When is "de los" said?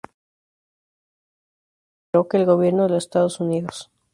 2.87-3.03